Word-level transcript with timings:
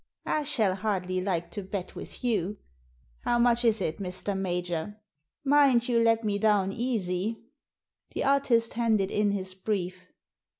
I 0.25 0.41
shall 0.41 0.73
hardly 0.73 1.21
like 1.21 1.51
to 1.51 1.61
bet 1.61 1.93
with 1.93 2.23
you. 2.23 2.57
How 3.19 3.37
much 3.37 3.63
is 3.63 3.81
it, 3.81 3.99
Mr. 3.99 4.35
Major? 4.35 4.99
Mind 5.43 5.87
you 5.87 5.99
let 5.99 6.23
me 6.23 6.39
down 6.39 6.71
easy." 6.73 7.43
The 8.15 8.23
artist 8.23 8.73
handed 8.73 9.11
in 9.11 9.29
his" 9.29 9.53
brief." 9.53 10.07